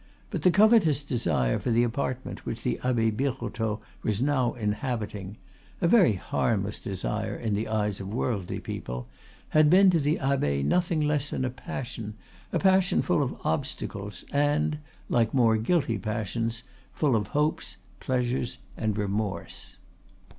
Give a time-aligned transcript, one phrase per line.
[0.31, 5.37] But the covetous desire for the apartment which the Abbe Birotteau was now inhabiting
[5.79, 9.07] (a very harmless desire in the eyes of worldly people)
[9.49, 12.15] had been to the abbe nothing less than a passion,
[12.51, 16.63] a passion full of obstacles, and, like more guilty passions,
[16.93, 19.77] full of hopes, pleasures, and remorse.